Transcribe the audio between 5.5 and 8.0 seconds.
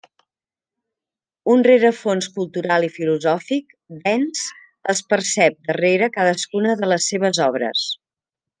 darrere cadascuna de les seves obres.